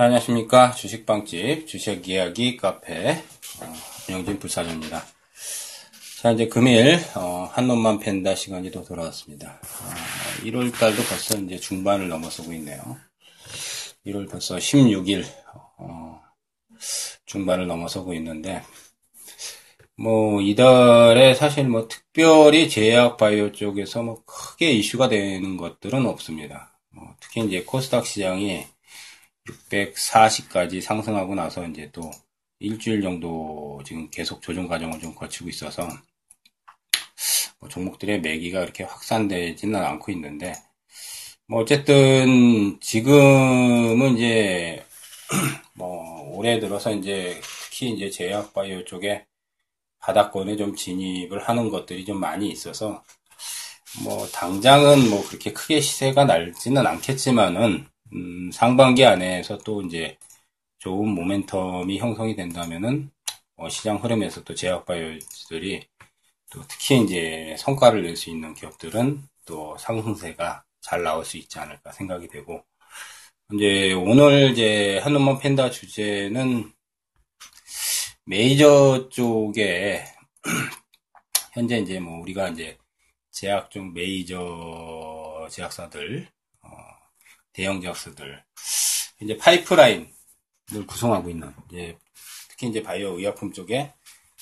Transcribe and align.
자, 0.00 0.04
안녕하십니까. 0.04 0.70
주식빵집, 0.70 1.66
주식 1.66 2.08
이야기 2.08 2.56
카페, 2.56 3.10
어, 3.10 3.74
영진 4.08 4.38
불사조입니다. 4.38 5.04
자, 6.22 6.30
이제 6.30 6.48
금일, 6.48 6.98
어, 7.16 7.50
한 7.52 7.66
놈만 7.66 7.98
팬다 7.98 8.34
시간이 8.34 8.70
또 8.70 8.82
돌아왔습니다. 8.82 9.60
어, 9.60 10.44
1월 10.46 10.72
달도 10.72 11.02
벌써 11.02 11.36
이제 11.36 11.58
중반을 11.58 12.08
넘어서고 12.08 12.50
있네요. 12.54 12.96
1월 14.06 14.30
벌써 14.30 14.56
16일, 14.56 15.26
어, 15.76 16.22
중반을 17.26 17.66
넘어서고 17.66 18.14
있는데, 18.14 18.62
뭐, 19.98 20.40
이달에 20.40 21.34
사실 21.34 21.68
뭐 21.68 21.88
특별히 21.88 22.70
제약 22.70 23.18
바이오 23.18 23.52
쪽에서 23.52 24.02
뭐 24.02 24.22
크게 24.24 24.70
이슈가 24.70 25.10
되는 25.10 25.58
것들은 25.58 26.06
없습니다. 26.06 26.72
뭐 26.88 27.14
특히 27.20 27.44
이제 27.44 27.64
코스닥 27.64 28.06
시장이 28.06 28.64
640까지 29.70 30.80
상승하고 30.80 31.34
나서 31.34 31.66
이제 31.66 31.90
또 31.92 32.10
일주일 32.58 33.02
정도 33.02 33.80
지금 33.84 34.10
계속 34.10 34.42
조정 34.42 34.68
과정을 34.68 35.00
좀 35.00 35.14
거치고 35.14 35.48
있어서 35.48 35.88
뭐 37.58 37.68
종목들의 37.68 38.20
매기가 38.20 38.62
이렇게 38.62 38.84
확산되지는 38.84 39.82
않고 39.82 40.12
있는데 40.12 40.54
뭐 41.46 41.62
어쨌든 41.62 42.78
지금은 42.80 44.16
이제 44.16 44.84
뭐 45.74 46.36
올해 46.36 46.60
들어서 46.60 46.92
이제 46.92 47.40
특히 47.64 47.90
이제 47.90 48.10
제약 48.10 48.52
바이오 48.52 48.84
쪽에 48.84 49.26
바닥권에 50.00 50.56
좀 50.56 50.74
진입을 50.74 51.40
하는 51.40 51.70
것들이 51.70 52.04
좀 52.04 52.20
많이 52.20 52.48
있어서 52.50 53.02
뭐 54.04 54.26
당장은 54.28 55.10
뭐 55.10 55.26
그렇게 55.26 55.52
크게 55.52 55.80
시세가 55.80 56.24
날지는 56.24 56.86
않겠지만은 56.86 57.86
음, 58.14 58.50
상반기 58.52 59.04
안에서 59.04 59.58
또 59.58 59.82
이제 59.82 60.16
좋은 60.78 61.14
모멘텀이 61.14 61.98
형성이 61.98 62.36
된다면은 62.36 63.10
어, 63.56 63.68
시장 63.68 63.96
흐름에서 63.98 64.44
또 64.44 64.54
제약바이오들이 64.54 65.86
또 66.52 66.62
특히 66.68 67.02
이제 67.02 67.56
성과를 67.58 68.02
낼 68.04 68.16
수 68.16 68.30
있는 68.30 68.54
기업들은 68.54 69.22
또 69.46 69.76
상승세가 69.78 70.64
잘 70.80 71.02
나올 71.02 71.24
수 71.24 71.36
있지 71.38 71.58
않을까 71.58 71.92
생각이 71.92 72.28
되고 72.28 72.64
이제 73.54 73.92
오늘 73.94 74.50
이제 74.52 74.98
한눈만 75.00 75.38
팬다 75.40 75.70
주제는 75.70 76.72
메이저 78.24 79.08
쪽에 79.10 80.04
현재 81.52 81.78
이제 81.78 82.00
뭐 82.00 82.20
우리가 82.20 82.48
이제 82.50 82.78
제약 83.30 83.70
쪽 83.70 83.92
메이저 83.92 85.48
제약사들 85.50 86.28
어, 86.28 86.39
대형 87.52 87.80
제약사들 87.80 88.42
이제 89.22 89.36
파이프라인을 89.36 90.06
구성하고 90.86 91.30
있는 91.30 91.52
이제 91.68 91.98
특히 92.48 92.68
이제 92.68 92.82
바이오 92.82 93.18
의약품 93.18 93.52
쪽에 93.52 93.92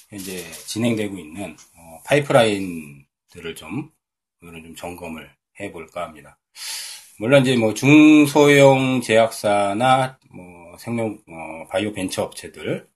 현재 0.09 0.51
진행되고 0.53 1.19
있는 1.19 1.56
어, 1.77 2.03
파이프라인들을 2.05 3.55
좀 3.56 3.91
오늘은 4.42 4.62
좀 4.64 4.77
점검을 4.77 5.31
해볼까 5.61 6.03
합니다. 6.03 6.39
물론 7.19 7.42
이제 7.42 7.56
뭐 7.56 7.75
중소형 7.75 9.01
제약사나 9.01 10.19
뭐 10.31 10.77
생명 10.79 11.19
어, 11.29 11.67
바이오 11.69 11.92
벤처 11.92 12.23
업체들 12.23 12.89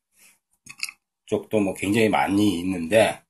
쪽도 1.26 1.60
뭐 1.60 1.74
굉장히 1.74 2.08
많이 2.08 2.60
있는데 2.60 3.20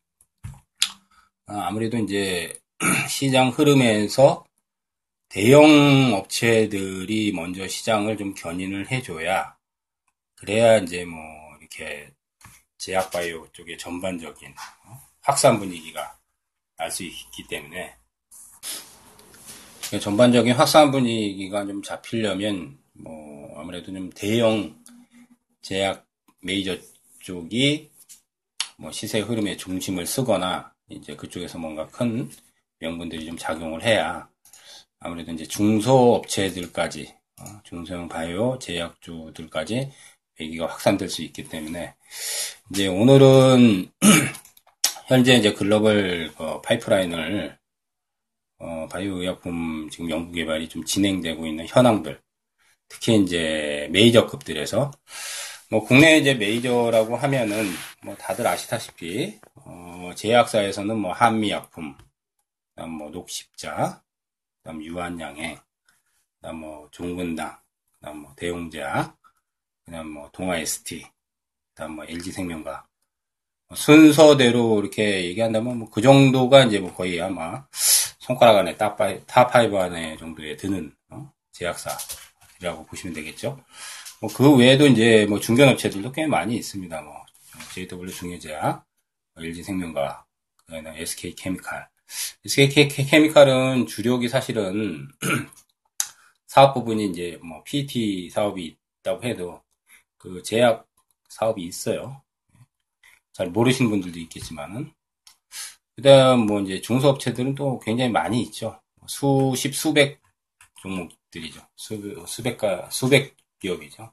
아, 1.47 1.66
아무래도 1.66 1.98
이제 1.98 2.53
시장 3.09 3.48
흐름에서 3.48 4.44
대형 5.32 6.12
업체들이 6.12 7.32
먼저 7.32 7.66
시장을 7.66 8.19
좀 8.19 8.34
견인을 8.34 8.91
해줘야 8.91 9.56
그래야 10.34 10.76
이제 10.76 11.06
뭐 11.06 11.19
이렇게 11.59 12.12
제약바이오 12.76 13.48
쪽의 13.53 13.78
전반적인 13.78 14.50
어, 14.50 15.00
확산 15.22 15.59
분위기가 15.59 16.19
날 16.76 16.91
수 16.91 17.04
있기 17.04 17.47
때문에 17.48 17.94
전반적인 20.03 20.53
확산 20.53 20.91
분위기가 20.91 21.65
좀 21.65 21.82
잡히려면 21.82 22.78
뭐 22.92 23.59
아무래도 23.59 23.87
좀 23.91 24.10
대형 24.10 24.84
제약 25.62 26.06
메이저 26.41 26.76
쪽이 27.21 27.91
뭐 28.76 28.92
시세 28.92 29.21
흐름의 29.21 29.56
중심을 29.56 30.06
쓰거나 30.06 30.75
이제 30.91 31.16
그쪽에서 31.16 31.56
뭔가 31.59 31.87
큰 31.87 32.31
명분들이 32.81 33.25
좀 33.25 33.38
작용을 33.38 33.82
해야 33.82 34.28
아무래도 35.02 35.32
이제 35.32 35.44
중소업체들까지 35.44 37.14
어, 37.40 37.44
중소형 37.64 38.08
바이오 38.08 38.58
제약주들까지 38.58 39.90
배기가 40.36 40.66
확산될 40.66 41.08
수 41.08 41.22
있기 41.22 41.48
때문에 41.48 41.94
이제 42.70 42.86
오늘은 42.86 43.91
현재 45.08 45.34
이제 45.34 45.52
글로벌 45.52 46.32
어, 46.38 46.60
파이프라인을 46.62 47.58
어, 48.58 48.88
바이오 48.91 49.16
의약품 49.18 49.91
지금 49.91 50.08
연구 50.10 50.32
개발이 50.32 50.68
좀 50.68 50.84
진행되고 50.84 51.46
있는 51.46 51.66
현황들 51.66 52.20
특히 52.88 53.16
이제 53.22 53.88
메이저급들에서 53.91 54.91
뭐 55.70 55.84
국내 55.84 56.18
이제 56.18 56.34
메이저라고 56.34 57.16
하면은 57.16 57.66
뭐 58.02 58.14
다들 58.16 58.46
아시다시피 58.46 59.41
어, 59.54 60.10
제약사에서는 60.14 60.98
뭐 60.98 61.12
한미약품, 61.12 61.96
뭐 62.76 63.10
녹십자, 63.10 64.02
그다음 64.62 64.82
유한양행, 64.84 65.58
그다음 66.40 66.56
뭐 66.60 66.88
종근당, 66.92 67.56
그다음 67.98 68.18
뭐 68.18 68.34
대웅제약, 68.36 69.16
그다음 69.84 70.08
뭐 70.12 70.30
동아ST, 70.32 71.06
그다음 71.74 71.96
뭐 71.96 72.04
LG생명과 72.06 72.86
뭐 73.68 73.76
순서대로 73.76 74.80
이렇게 74.80 75.24
얘기한다면 75.26 75.78
뭐 75.78 75.90
그 75.90 76.00
정도가 76.02 76.64
이제 76.64 76.78
뭐 76.80 76.94
거의 76.94 77.20
아마 77.20 77.66
손가락 78.18 78.58
안에 78.58 78.76
top 78.76 79.50
5 79.50 79.75
안에 79.76 80.16
정도에 80.18 80.56
드는 80.56 80.94
어? 81.10 81.32
제약사라고 81.52 82.86
보시면 82.86 83.14
되겠죠. 83.14 83.58
뭐 84.20 84.30
그 84.34 84.56
외에도 84.56 84.86
이제 84.86 85.26
뭐 85.28 85.40
중견업체들도 85.40 86.12
꽤 86.12 86.26
많이 86.26 86.56
있습니다. 86.56 87.02
뭐 87.02 87.14
JW 87.74 88.08
중외제약, 88.12 88.84
LG생명과학 89.38 90.25
그다음에 90.66 91.00
SK케미칼. 91.02 91.88
SK케미칼은 92.44 93.86
주력이 93.86 94.28
사실은 94.28 95.08
사업 96.46 96.74
부분이 96.74 97.06
이제 97.06 97.38
뭐 97.42 97.62
PT 97.64 98.30
사업이 98.30 98.76
있다고 99.00 99.22
해도 99.24 99.62
그 100.18 100.42
제약 100.42 100.86
사업이 101.28 101.62
있어요. 101.62 102.22
잘 103.32 103.48
모르시는 103.48 103.90
분들도 103.90 104.18
있겠지만은 104.20 104.92
그다음 105.96 106.46
뭐 106.46 106.60
이제 106.60 106.80
중소업체들은 106.80 107.54
또 107.54 107.78
굉장히 107.80 108.10
많이 108.10 108.42
있죠. 108.42 108.80
수십 109.06 109.74
수백 109.74 110.20
종목들이죠. 110.80 111.60
수, 111.76 112.24
수백가 112.26 112.88
수백 112.90 113.36
기업이죠. 113.60 114.12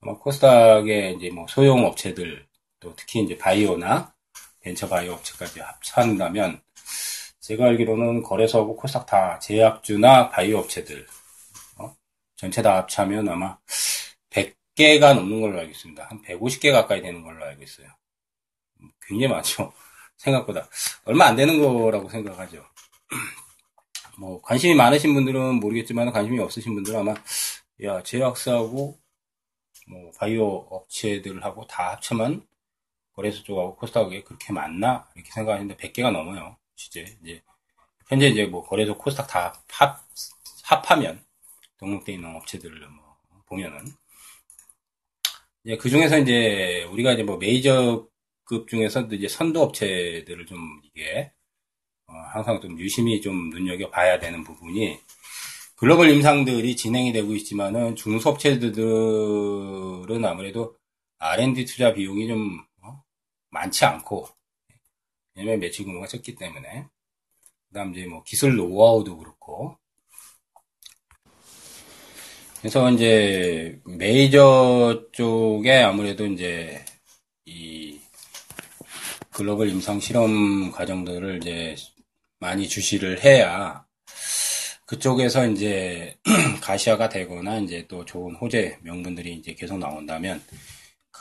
아마 0.00 0.16
코스닥의 0.18 1.16
이제 1.16 1.30
뭐 1.30 1.46
소형 1.48 1.84
업체들 1.86 2.46
또 2.80 2.94
특히 2.96 3.22
이제 3.22 3.36
바이오나 3.36 4.14
벤처 4.60 4.88
바이오 4.88 5.12
업체까지 5.12 5.60
합산다면 5.60 6.60
제가 7.42 7.66
알기로는 7.66 8.22
거래소하고 8.22 8.76
코스닥 8.76 9.04
다 9.06 9.38
제약주나 9.40 10.30
바이오 10.30 10.58
업체들 10.58 11.04
어? 11.78 11.96
전체 12.36 12.62
다 12.62 12.76
합치면 12.76 13.28
아마 13.28 13.58
100개가 14.30 15.14
넘는 15.16 15.40
걸로 15.40 15.58
알고 15.58 15.72
있습니다. 15.72 16.04
한 16.04 16.22
150개 16.22 16.70
가까이 16.70 17.02
되는 17.02 17.20
걸로 17.22 17.44
알고 17.44 17.62
있어요. 17.64 17.88
굉장히 19.02 19.32
많죠. 19.32 19.72
생각보다 20.18 20.68
얼마 21.04 21.26
안 21.26 21.34
되는 21.34 21.60
거라고 21.60 22.08
생각하죠. 22.08 22.64
뭐 24.18 24.40
관심이 24.40 24.74
많으신 24.74 25.12
분들은 25.12 25.56
모르겠지만 25.56 26.12
관심이 26.12 26.38
없으신 26.38 26.74
분들은 26.74 27.00
아마 27.00 27.14
야 27.82 28.00
제약사하고 28.04 29.00
뭐 29.88 30.10
바이오 30.16 30.46
업체들하고 30.70 31.66
다 31.66 31.90
합치면 31.94 32.46
거래소 33.14 33.42
쪽하고 33.42 33.74
코스닥에 33.74 34.22
그렇게 34.22 34.52
많나 34.52 35.08
이렇게 35.16 35.32
생각하는데 35.32 35.76
100개가 35.76 36.12
넘어요. 36.12 36.56
실제 36.82 37.16
이제 37.22 37.40
현재 38.08 38.26
이제 38.26 38.46
뭐 38.46 38.64
거래소 38.64 38.98
코스닥 38.98 39.28
다 39.28 39.54
합, 39.68 40.04
합하면 40.64 41.24
등록돼 41.78 42.14
있는 42.14 42.34
업체들을 42.34 42.88
뭐 42.88 43.16
보면은 43.46 43.84
이제 45.64 45.76
그 45.76 45.88
중에서 45.88 46.18
이제 46.18 46.82
우리가 46.90 47.12
이제 47.12 47.22
뭐 47.22 47.36
메이저급 47.36 48.66
중에서도 48.68 49.14
이제 49.14 49.28
선도 49.28 49.62
업체들을 49.62 50.44
좀 50.46 50.80
이게 50.82 51.30
어 52.08 52.14
항상 52.32 52.60
좀 52.60 52.76
유심히 52.80 53.20
좀 53.20 53.50
눈여겨 53.50 53.90
봐야 53.90 54.18
되는 54.18 54.42
부분이 54.42 54.98
글로벌 55.76 56.10
임상들이 56.10 56.74
진행이 56.74 57.12
되고 57.12 57.32
있지만은 57.34 57.94
중소업체들은 57.94 60.24
아무래도 60.24 60.76
R&D 61.18 61.64
투자 61.64 61.94
비용이 61.94 62.26
좀 62.26 62.64
어? 62.82 63.00
많지 63.50 63.84
않고 63.84 64.41
왜냐면 65.34 65.60
매출 65.60 65.84
규모가 65.84 66.06
적기 66.06 66.34
때문에. 66.34 66.86
그 67.68 67.74
다음 67.74 67.92
이제 67.94 68.06
뭐 68.06 68.22
기술 68.22 68.56
노하우도 68.56 69.16
그렇고. 69.18 69.76
그래서 72.60 72.90
이제 72.92 73.80
메이저 73.84 75.06
쪽에 75.12 75.78
아무래도 75.82 76.26
이제 76.26 76.84
이 77.44 78.00
글로벌 79.30 79.68
임상 79.70 79.98
실험 79.98 80.70
과정들을 80.70 81.38
이제 81.38 81.74
많이 82.38 82.68
주시를 82.68 83.24
해야 83.24 83.84
그쪽에서 84.86 85.46
이제 85.48 86.18
가시화가 86.60 87.08
되거나 87.08 87.58
이제 87.58 87.86
또 87.88 88.04
좋은 88.04 88.34
호재 88.36 88.78
명분들이 88.82 89.34
이제 89.34 89.54
계속 89.54 89.78
나온다면 89.78 90.42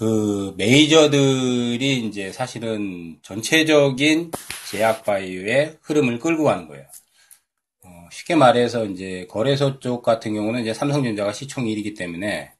그 0.01 0.55
메이저들이 0.57 2.07
이제 2.07 2.31
사실은 2.31 3.19
전체적인 3.21 4.31
제약 4.71 5.03
바이오의 5.03 5.77
흐름을 5.83 6.17
끌고 6.17 6.43
가는 6.43 6.67
거예요. 6.67 6.87
어, 7.85 8.09
쉽게 8.11 8.33
말해서 8.33 8.85
이제 8.85 9.27
거래소 9.29 9.79
쪽 9.79 10.01
같은 10.01 10.33
경우는 10.33 10.61
이제 10.61 10.73
삼성전자가 10.73 11.33
시총 11.33 11.65
1위기 11.65 11.95
때문에 11.95 12.51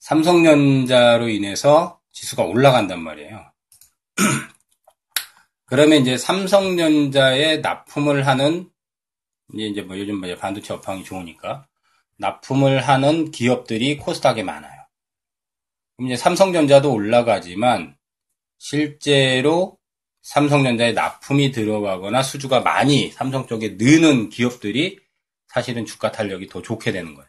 삼성전자로 0.00 1.30
인해서 1.30 2.00
지수가 2.12 2.42
올라간단 2.44 3.02
말이에요. 3.02 3.50
그러면 5.64 6.02
이제 6.02 6.18
삼성전자에 6.18 7.58
납품을 7.62 8.26
하는 8.26 8.68
이제 9.54 9.80
뭐 9.80 9.98
요즘 9.98 10.20
뭐 10.20 10.36
반도체 10.36 10.74
업황이 10.74 11.02
좋으니까 11.02 11.66
납품을 12.18 12.86
하는 12.86 13.30
기업들이 13.30 13.96
코스닥에 13.96 14.42
많아요. 14.42 14.77
이제 16.04 16.16
삼성전자도 16.16 16.92
올라가지만 16.92 17.96
실제로 18.58 19.78
삼성전자에 20.22 20.92
납품이 20.92 21.50
들어가거나 21.50 22.22
수주가 22.22 22.60
많이 22.60 23.10
삼성 23.10 23.46
쪽에 23.46 23.76
느는 23.78 24.28
기업들이 24.28 24.98
사실은 25.48 25.84
주가 25.86 26.12
탄력이 26.12 26.46
더 26.48 26.62
좋게 26.62 26.92
되는 26.92 27.14
거예요. 27.14 27.28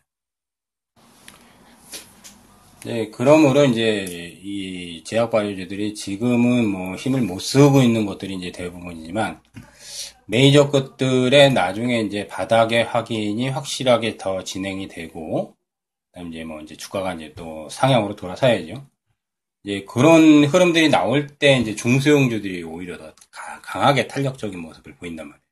네, 2.85 3.09
그러므로 3.11 3.65
이제 3.65 4.37
이 4.41 5.03
제약 5.03 5.31
바이오제들이 5.31 5.95
지금은 5.95 6.67
뭐 6.67 6.95
힘을 6.95 7.21
못 7.21 7.39
쓰고 7.39 7.81
있는 7.81 8.05
것들이 8.05 8.35
이제 8.35 8.51
대부분이지만 8.51 9.41
메이저 10.27 10.69
것들의 10.69 11.53
나중에 11.53 12.01
이제 12.01 12.27
바닥의 12.27 12.83
확인이 12.85 13.49
확실하게 13.49 14.17
더 14.17 14.43
진행이 14.43 14.87
되고, 14.87 15.57
이제 16.23 16.43
뭐 16.43 16.61
이제 16.61 16.75
주가가 16.75 17.13
이제 17.13 17.33
또 17.35 17.67
상향으로 17.69 18.15
돌아서야죠. 18.15 18.87
이제 19.63 19.85
그런 19.85 20.45
흐름들이 20.45 20.89
나올 20.89 21.27
때 21.27 21.57
이제 21.59 21.75
중소형주들이 21.75 22.63
오히려 22.63 22.97
더 22.97 23.13
강하게 23.61 24.07
탄력적인 24.07 24.59
모습을 24.59 24.95
보인단 24.95 25.27
말이에요. 25.27 25.43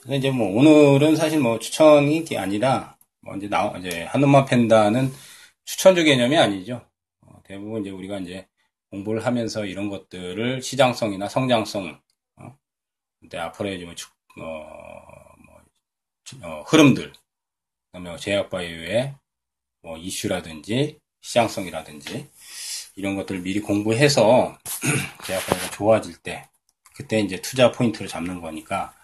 그래서 0.00 0.14
이제 0.16 0.30
뭐 0.30 0.56
오늘은 0.58 1.16
사실 1.16 1.40
뭐 1.40 1.58
추천이 1.58 2.24
아니라 2.36 2.96
뭐 3.20 3.36
이제 3.36 3.48
나 3.48 3.72
이제 3.78 4.04
한눈만 4.04 4.44
팬다는 4.46 5.12
추천주 5.64 6.04
개념이 6.04 6.36
아니죠. 6.36 6.86
어, 7.22 7.40
대부분 7.44 7.82
이제 7.82 7.90
우리가 7.90 8.18
이제 8.18 8.46
공부를 8.90 9.24
하면서 9.24 9.64
이런 9.64 9.88
것들을 9.88 10.62
시장성이나 10.62 11.28
성장성 11.28 11.98
근데 13.24 13.38
앞으로 13.38 13.72
이제 13.72 13.86
뭐, 13.86 13.94
어, 14.44 15.34
뭐, 15.46 15.62
어, 16.42 16.62
흐름들, 16.66 17.10
그다음에 17.90 18.18
제약바이오의 18.18 19.14
뭐 19.84 19.98
이슈라든지 19.98 20.98
시장성이라든지 21.20 22.26
이런 22.96 23.16
것들을 23.16 23.42
미리 23.42 23.60
공부해서 23.60 24.58
제약바이오가 25.26 25.70
좋아질 25.70 26.16
때 26.16 26.48
그때 26.96 27.20
이제 27.20 27.40
투자 27.42 27.70
포인트를 27.70 28.08
잡는 28.08 28.40
거니까 28.40 28.94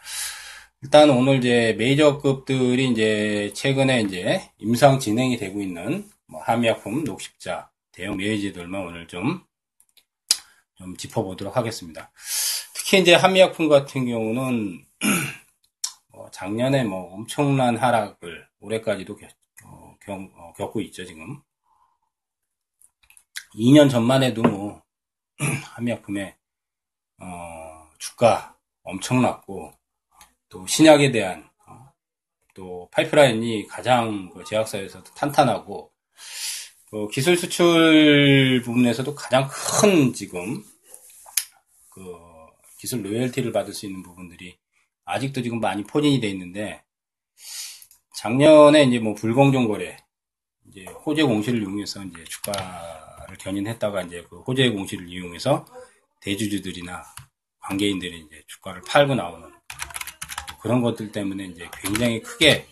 일단 0.82 1.10
오늘 1.10 1.36
이제 1.36 1.74
메이저급들이 1.76 2.88
이제 2.88 3.52
최근에 3.54 4.00
이제 4.00 4.50
임상 4.58 4.98
진행이 4.98 5.36
되고 5.36 5.60
있는 5.60 6.08
뭐 6.26 6.40
함의약품, 6.42 7.04
녹십자, 7.04 7.70
대형 7.92 8.16
메이지들만 8.16 8.80
오늘 8.86 9.06
좀, 9.06 9.42
좀 10.76 10.96
짚어보도록 10.96 11.56
하겠습니다. 11.56 12.10
특히 12.74 13.00
이제 13.00 13.14
한미약품 13.14 13.68
같은 13.68 14.06
경우는 14.06 14.82
뭐 16.08 16.30
작년에 16.30 16.84
뭐 16.84 17.12
엄청난 17.14 17.76
하락을 17.76 18.46
올해까지도 18.60 19.14
어, 19.14 19.16
겪, 20.00 20.12
어, 20.34 20.52
겪고 20.56 20.80
있죠 20.82 21.04
지금. 21.04 21.42
2년 23.54 23.90
전만 23.90 24.22
해도 24.22 24.42
뭐 24.42 24.82
한미약품의 25.74 26.36
어, 27.18 27.90
주가 27.98 28.56
엄청났고 28.82 29.72
또 30.48 30.66
신약에 30.66 31.10
대한 31.10 31.48
어, 31.66 31.92
또 32.54 32.88
파이프라인이 32.92 33.66
가장 33.66 34.30
그 34.30 34.44
제약사에서도 34.44 35.14
탄탄하고 35.14 35.92
그 36.90 37.08
기술 37.08 37.36
수출 37.36 38.62
부분에서도 38.64 39.14
가장 39.14 39.48
큰 39.48 40.12
지금 40.12 40.62
그 41.90 42.02
기술 42.78 43.04
로열티를 43.04 43.52
받을 43.52 43.72
수 43.72 43.86
있는 43.86 44.02
부분들이 44.02 44.58
아직도 45.04 45.42
지금 45.42 45.60
많이 45.60 45.84
포진이 45.84 46.20
돼 46.20 46.28
있는데 46.28 46.82
작년에 48.20 48.84
이제 48.84 48.98
뭐 48.98 49.14
불공정 49.14 49.66
거래 49.66 49.96
이제 50.68 50.84
호재 50.84 51.22
공시를 51.22 51.62
이용해서 51.62 52.04
이제 52.04 52.22
주가를 52.24 53.38
견인했다가 53.38 54.02
이제 54.02 54.22
그 54.28 54.40
호재 54.40 54.68
공시를 54.68 55.08
이용해서 55.08 55.64
대주주들이나 56.20 57.02
관계인들이 57.60 58.18
이제 58.18 58.42
주가를 58.46 58.82
팔고 58.86 59.14
나오는 59.14 59.50
그런 60.60 60.82
것들 60.82 61.12
때문에 61.12 61.46
이제 61.46 61.66
굉장히 61.82 62.20
크게 62.20 62.66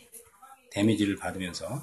데미지를 0.71 1.17
받으면서 1.17 1.83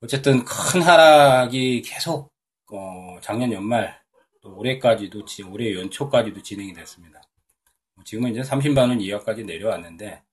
어쨌든 0.00 0.44
큰 0.44 0.82
하락이 0.82 1.82
계속 1.82 2.32
어 2.72 3.18
작년 3.20 3.52
연말 3.52 4.02
또 4.40 4.56
올해까지도 4.56 5.24
올해 5.48 5.72
연초까지도 5.72 6.42
진행이 6.42 6.72
됐습니다. 6.72 7.22
뭐 7.94 8.02
지금은 8.02 8.32
이제 8.32 8.40
30만 8.40 8.78
원 8.88 9.00
이하까지 9.00 9.44
내려왔는데 9.44 10.24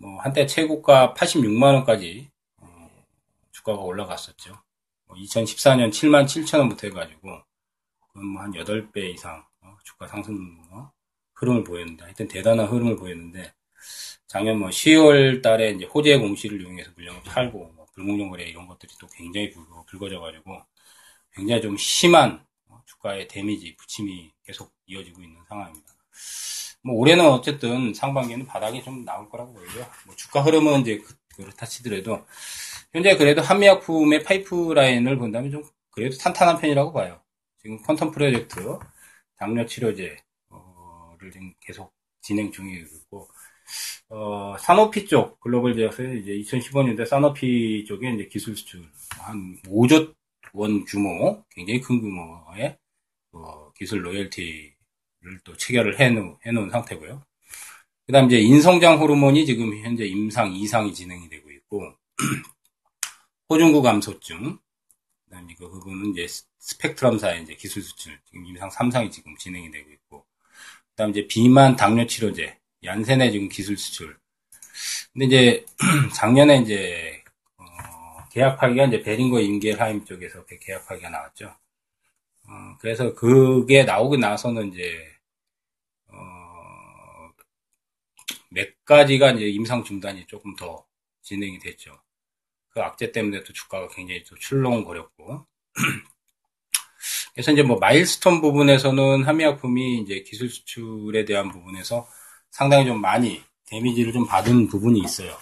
뭐 0.00 0.18
한때 0.20 0.46
최고가 0.46 1.14
86만 1.14 1.74
원까지 1.74 2.30
어, 2.56 2.90
주가가 3.52 3.82
올라갔었죠. 3.82 4.58
2014년 5.08 5.90
7만 5.90 6.24
7천 6.24 6.60
원부터 6.60 6.86
해가지고 6.86 7.42
뭐한 8.14 8.52
8배 8.52 9.14
이상 9.14 9.44
어, 9.60 9.76
주가 9.84 10.06
상승 10.06 10.34
어, 10.70 10.90
흐름을 11.34 11.64
보였는데 11.64 12.04
하여튼 12.04 12.28
대단한 12.28 12.66
흐름을 12.66 12.96
보였는데 12.96 13.52
작년 14.26 14.58
뭐 14.58 14.70
10월 14.70 15.42
달에 15.42 15.72
이제 15.72 15.84
호재 15.84 16.18
공시를 16.18 16.62
이용해서 16.62 16.92
물량을 16.94 17.22
팔고 17.24 17.72
뭐 17.74 17.86
불공정 17.94 18.30
거래 18.30 18.44
이런 18.44 18.66
것들이 18.66 18.92
또 18.98 19.06
굉장히 19.08 19.52
불거져가지고 19.86 20.62
굉장히 21.32 21.60
좀 21.60 21.76
심한 21.76 22.44
주가의 22.86 23.28
데미지, 23.28 23.76
부침이 23.76 24.32
계속 24.44 24.72
이어지고 24.86 25.22
있는 25.22 25.40
상황입니다. 25.48 25.94
뭐 26.82 26.96
올해는 26.96 27.26
어쨌든 27.26 27.92
상반기에는 27.94 28.46
바닥이 28.46 28.82
좀 28.82 29.04
나올 29.04 29.28
거라고 29.28 29.52
보이고요. 29.52 29.86
뭐 30.06 30.16
주가 30.16 30.42
흐름은 30.42 30.80
이제 30.80 30.98
그, 30.98 31.14
그렇다 31.36 31.66
치더라도 31.66 32.24
현재 32.92 33.16
그래도 33.16 33.42
한미약품의 33.42 34.24
파이프라인을 34.24 35.16
본다면 35.18 35.50
좀 35.50 35.62
그래도 35.90 36.16
탄탄한 36.18 36.58
편이라고 36.60 36.92
봐요. 36.92 37.20
지금 37.62 37.78
퀀텀 37.82 38.12
프로젝트 38.12 38.78
당뇨 39.36 39.66
치료제를 39.66 40.18
지금 41.32 41.52
계속 41.60 41.92
진행 42.22 42.50
중이고 42.50 43.28
어, 44.08 44.56
산오피 44.58 45.06
쪽 45.06 45.38
글로벌 45.40 45.76
제약서 45.76 46.02
이제 46.02 46.32
2015년대 46.32 47.06
산오피 47.06 47.84
쪽에 47.86 48.12
이제 48.12 48.26
기술 48.26 48.56
수출 48.56 48.82
한 49.18 49.56
5조 49.66 50.14
원 50.52 50.84
규모 50.84 51.44
굉장히 51.50 51.80
큰 51.80 52.00
규모의 52.00 52.76
어, 53.32 53.72
기술 53.74 54.04
로열티를 54.04 54.79
또 55.44 55.56
체결을 55.56 55.98
해놓은, 56.00 56.36
해놓은 56.46 56.70
상태고요. 56.70 57.24
그 58.06 58.12
다음 58.12 58.26
이제 58.26 58.38
인성장 58.38 58.98
호르몬이 59.00 59.46
지금 59.46 59.76
현재 59.78 60.04
임상 60.04 60.52
2상이 60.52 60.94
진행이 60.94 61.28
되고 61.28 61.50
있고, 61.50 61.94
호중구 63.48 63.82
감소증, 63.82 64.58
그 65.24 65.30
다음에 65.30 65.54
그 65.58 65.68
부분은 65.68 66.12
이제 66.12 66.26
스펙트럼사의 66.58 67.42
이제 67.42 67.54
기술 67.54 67.82
수출, 67.82 68.18
지금 68.24 68.44
임상 68.46 68.68
3상이 68.70 69.12
지금 69.12 69.36
진행이 69.36 69.70
되고 69.70 69.90
있고, 69.90 70.26
그 70.40 70.96
다음 70.96 71.10
이제 71.10 71.26
비만 71.26 71.76
당뇨 71.76 72.06
치료제, 72.06 72.58
얀센의 72.82 73.32
지금 73.32 73.48
기술 73.48 73.76
수출. 73.76 74.18
근데 75.12 75.26
이제 75.26 75.66
작년에 76.14 76.58
이제, 76.58 77.22
어, 77.58 77.64
계약하기가 78.32 78.86
이제 78.86 79.02
베링거 79.02 79.40
인겔하임 79.40 80.04
쪽에서 80.04 80.44
계약하기가 80.46 81.10
나왔죠. 81.10 81.54
어, 82.50 82.76
그래서 82.80 83.14
그게 83.14 83.84
나오고 83.84 84.16
나서는 84.16 84.72
이제 84.72 85.08
어, 86.08 87.30
몇 88.50 88.84
가지가 88.84 89.32
이제 89.32 89.46
임상 89.48 89.84
중단이 89.84 90.26
조금 90.26 90.56
더 90.56 90.84
진행이 91.22 91.60
됐죠. 91.60 92.00
그 92.70 92.80
악재 92.80 93.12
때문에 93.12 93.44
또 93.44 93.52
주가가 93.52 93.88
굉장히 93.88 94.24
또 94.24 94.36
출렁거렸고. 94.36 95.46
그래서 97.34 97.52
이제 97.52 97.62
뭐 97.62 97.78
마일스톤 97.78 98.40
부분에서는 98.40 99.22
한미약품이 99.24 100.00
이제 100.00 100.22
기술 100.22 100.50
수출에 100.50 101.24
대한 101.24 101.50
부분에서 101.50 102.08
상당히 102.50 102.86
좀 102.86 103.00
많이 103.00 103.42
데미지를 103.66 104.12
좀 104.12 104.26
받은 104.26 104.66
부분이 104.66 105.00
있어요. 105.00 105.36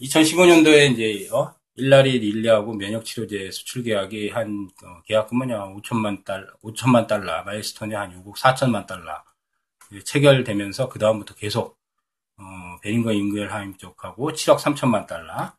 2015년도에 0.00 0.92
이제, 0.92 1.28
어? 1.32 1.54
일라리 1.76 2.18
릴리하고 2.20 2.74
면역치료제 2.74 3.50
수출 3.50 3.82
계약이 3.82 4.30
한, 4.30 4.70
어, 4.84 5.02
계약금은 5.04 5.50
약 5.50 5.68
5천만 5.76 6.24
달러, 6.24 6.46
5천만 6.62 7.06
달러, 7.06 7.42
마일스톤이 7.44 7.94
한 7.94 8.12
6억 8.12 8.36
4천만 8.36 8.86
달러. 8.86 9.22
체결되면서 10.04 10.88
그 10.88 10.98
다음부터 10.98 11.34
계속, 11.34 11.78
어, 12.38 12.42
베링거 12.82 13.12
잉글하임 13.12 13.76
쪽하고 13.78 14.32
7억 14.32 14.58
3천만 14.58 15.06
달러, 15.06 15.54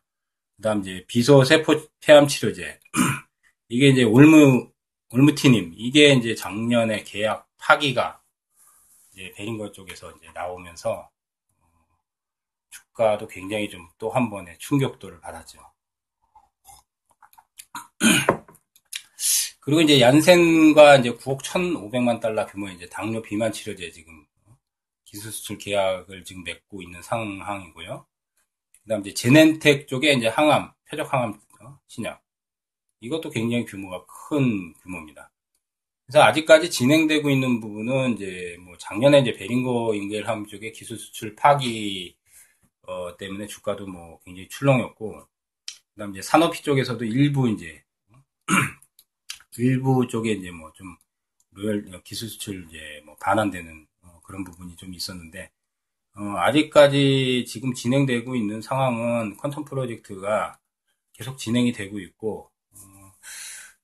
그 0.56 0.62
다음 0.62 0.80
이제 0.80 1.04
비소 1.08 1.44
세포 1.44 1.74
폐암 2.00 2.28
치료제, 2.28 2.80
이게 3.68 3.88
이제 3.88 4.02
올무, 4.04 4.70
올무티님, 5.10 5.74
이게 5.76 6.12
이제 6.14 6.34
작년에 6.34 7.04
계약 7.04 7.48
파기가 7.58 8.20
이제 9.12 9.32
베링거 9.36 9.72
쪽에서 9.72 10.12
이제 10.12 10.28
나오면서, 10.34 11.10
어, 11.62 11.68
주가도 12.70 13.28
굉장히 13.28 13.68
좀 13.68 13.88
또 13.98 14.10
한 14.10 14.30
번의 14.30 14.58
충격도를 14.58 15.20
받았죠. 15.20 15.60
그리고 19.68 19.82
이제 19.82 20.00
얀센과 20.00 20.96
이제 20.96 21.10
9억 21.10 21.42
1,500만 21.42 22.22
달러 22.22 22.46
규모의 22.46 22.76
이제 22.76 22.88
당뇨 22.88 23.20
비만 23.20 23.52
치료제 23.52 23.90
지금 23.90 24.24
기술 25.04 25.30
수출 25.30 25.58
계약을 25.58 26.24
지금 26.24 26.42
맺고 26.42 26.80
있는 26.80 27.02
상황이고요. 27.02 28.06
그다음 28.82 29.00
이제 29.02 29.12
제넨텍 29.12 29.86
쪽에 29.86 30.14
이제 30.14 30.28
항암, 30.28 30.72
표적 30.88 31.12
항암 31.12 31.38
어, 31.60 31.78
신약. 31.86 32.24
이것도 33.00 33.28
굉장히 33.28 33.66
규모가 33.66 34.06
큰 34.06 34.72
규모입니다. 34.72 35.30
그래서 36.06 36.22
아직까지 36.22 36.70
진행되고 36.70 37.28
있는 37.28 37.60
부분은 37.60 38.14
이제 38.14 38.56
뭐 38.60 38.74
작년에 38.78 39.18
이제 39.18 39.34
베링거 39.34 39.94
인겔함 39.94 40.46
쪽에 40.46 40.72
기술 40.72 40.96
수출 40.96 41.36
파기 41.36 42.16
어, 42.86 43.14
때문에 43.18 43.46
주가도 43.46 43.86
뭐 43.86 44.18
굉장히 44.24 44.48
출렁였고, 44.48 45.28
그다음 45.92 46.12
이제 46.12 46.22
산업피 46.22 46.62
쪽에서도 46.62 47.04
일부 47.04 47.50
이제 47.50 47.84
일부 49.62 50.06
쪽에 50.08 50.32
이제 50.32 50.50
뭐 50.50 50.72
좀 50.74 50.96
로열 51.52 52.02
기술 52.04 52.28
수출 52.28 52.66
이제 52.68 53.02
뭐 53.04 53.16
반환되는 53.20 53.86
어, 54.02 54.20
그런 54.24 54.44
부분이 54.44 54.76
좀 54.76 54.94
있었는데 54.94 55.50
어, 56.16 56.22
아직까지 56.38 57.44
지금 57.46 57.74
진행되고 57.74 58.36
있는 58.36 58.60
상황은 58.62 59.36
퀀텀 59.38 59.66
프로젝트가 59.66 60.58
계속 61.12 61.38
진행이 61.38 61.72
되고 61.72 61.98
있고 62.00 62.50
어, 62.72 63.12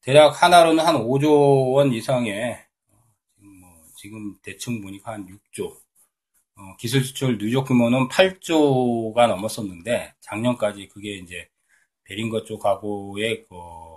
대략 0.02 0.42
하나로는 0.42 0.84
한 0.84 0.96
5조 0.96 1.72
원 1.74 1.92
이상의 1.92 2.64
어, 2.92 2.96
지금, 3.36 3.60
뭐 3.60 3.70
지금 3.96 4.36
대충 4.42 4.80
보니까 4.82 5.12
한 5.12 5.26
6조. 5.26 5.76
어, 6.56 6.76
기술 6.78 7.04
수출 7.04 7.38
누적 7.38 7.64
규모는 7.66 8.08
8조가 8.08 9.26
넘었었는데 9.28 10.14
작년까지 10.20 10.88
그게 10.88 11.16
이제 11.16 11.48
베링거 12.04 12.44
쪽하고의 12.44 13.44
그 13.48 13.54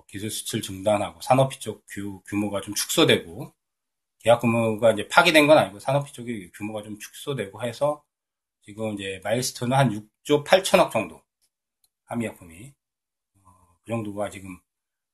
기술 0.07 0.31
수출 0.31 0.61
중단하고 0.61 1.21
산업비 1.21 1.59
쪽 1.59 1.85
규, 1.89 2.21
규모가 2.21 2.61
좀 2.61 2.73
축소되고 2.73 3.53
계약 4.19 4.41
규모가 4.41 4.93
이제 4.93 5.07
파기된 5.07 5.47
건 5.47 5.57
아니고 5.57 5.79
산업비 5.79 6.13
쪽이 6.13 6.51
규모가 6.51 6.83
좀 6.83 6.97
축소되고 6.97 7.63
해서 7.63 8.03
지금 8.61 8.93
이제 8.93 9.21
milestone은 9.23 9.77
한 9.77 9.89
6조 9.89 10.45
8천억 10.45 10.91
정도 10.91 11.21
한미약품이 12.05 12.73
어, 13.43 13.49
그 13.83 13.91
정도가 13.91 14.29
지금 14.29 14.57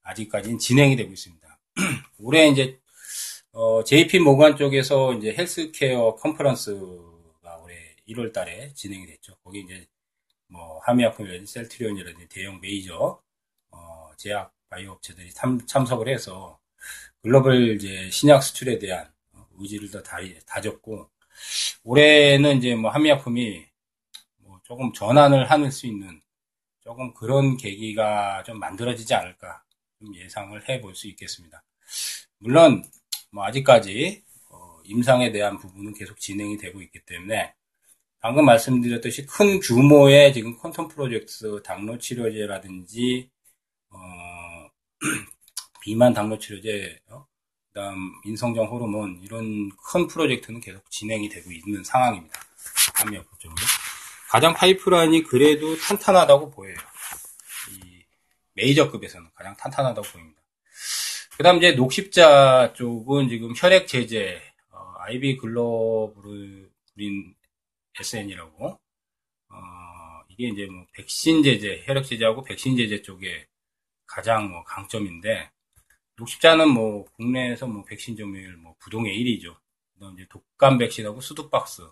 아직까지는 0.04 0.58
진행이 0.60 0.96
되고 0.96 1.12
있습니다. 1.12 1.60
올해 2.20 2.48
이제 2.48 2.80
어, 3.52 3.84
JP 3.84 4.20
모간 4.20 4.56
쪽에서 4.56 5.14
이제 5.14 5.34
healthcare 5.38 6.16
conference가 6.16 7.58
올해 7.62 7.76
1월 8.08 8.34
달에 8.34 8.74
진행이 8.74 9.06
됐죠. 9.06 9.36
거기 9.44 9.60
이제 9.60 9.86
뭐 10.54 10.80
한미약품이라든지 10.84 11.52
셀트리온이라든지 11.52 12.30
대형 12.30 12.62
메이저 12.62 13.20
어, 13.72 14.12
제약 14.18 14.54
바이오 14.70 14.92
업체들이 14.92 15.34
참, 15.34 15.60
참석을 15.66 16.08
해서 16.08 16.60
글로벌 17.24 17.76
이제 17.76 18.10
신약 18.12 18.44
수출에 18.44 18.78
대한 18.78 19.12
의지를 19.58 19.90
더 19.90 20.04
다졌고 20.46 21.10
올해는 21.84 22.58
이제 22.58 22.76
뭐 22.76 22.92
한미약품이 22.92 23.66
뭐 24.38 24.60
조금 24.64 24.94
전환을 24.94 25.50
할수 25.50 25.88
있는 25.88 26.22
조금 26.82 27.14
그런 27.14 27.58
계기가 27.58 28.44
좀 28.44 28.60
만들어지지 28.60 29.14
않을까 29.16 29.64
좀 29.98 30.16
예상을 30.16 30.70
해볼 30.70 30.96
수 30.96 31.08
있겠습니다. 31.08 31.64
물론 32.38 32.84
뭐 33.32 33.46
아직까지 33.46 34.24
어 34.50 34.82
임상에 34.84 35.32
대한 35.32 35.58
부분은 35.58 35.94
계속 35.94 36.20
진행이 36.20 36.58
되고 36.58 36.82
있기 36.82 37.00
때문에 37.06 37.56
방금 38.24 38.46
말씀드렸듯이 38.46 39.26
큰 39.26 39.60
규모의 39.60 40.32
지금 40.32 40.58
퀀텀 40.58 40.90
프로젝트 40.90 41.62
당뇨 41.62 41.98
치료제라든지 41.98 43.30
어 43.90 43.98
비만 45.82 46.14
당뇨 46.14 46.40
치료제, 46.40 46.98
어? 47.10 47.28
그다음 47.68 48.14
인성정 48.24 48.68
호르몬 48.68 49.20
이런 49.22 49.70
큰 49.76 50.08
프로젝트는 50.08 50.62
계속 50.62 50.90
진행이 50.90 51.28
되고 51.28 51.52
있는 51.52 51.84
상황입니다. 51.84 52.40
함의약품 52.94 53.38
쪽으로 53.40 53.58
가장 54.30 54.54
파이프라인이 54.54 55.24
그래도 55.24 55.76
탄탄하다고 55.76 56.52
보여요. 56.52 56.78
이 57.72 58.06
메이저급에서는 58.54 59.32
가장 59.36 59.54
탄탄하다고 59.58 60.08
보입니다. 60.08 60.42
그다음 61.36 61.58
이제 61.58 61.74
녹십자 61.74 62.72
쪽은 62.74 63.28
지금 63.28 63.52
혈액 63.54 63.86
제제, 63.86 64.42
어, 64.72 64.94
IB 65.00 65.36
글로브린 65.36 67.36
SN이라고 68.00 68.80
어, 69.50 69.56
이게 70.30 70.48
이제 70.50 70.66
뭐 70.66 70.86
백신 70.94 71.44
제제, 71.44 71.84
혈액 71.86 72.06
제제하고 72.06 72.44
백신 72.44 72.78
제제 72.78 73.02
쪽에 73.02 73.48
가장 74.06 74.50
뭐 74.50 74.64
강점인데 74.64 75.52
녹십자는 76.16 76.70
뭐 76.70 77.06
국내에서 77.06 77.68
뭐 77.68 77.84
백신 77.84 78.16
점유율 78.16 78.58
뭐 78.58 78.76
부동의 78.80 79.18
1위죠. 79.18 79.58
그다음 79.94 80.14
이제 80.14 80.28
독감 80.30 80.78
백신하고 80.78 81.22
수두박스 81.22 81.84